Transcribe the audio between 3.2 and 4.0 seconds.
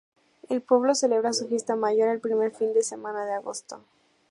de agosto.